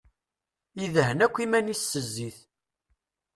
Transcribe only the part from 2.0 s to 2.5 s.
zzit.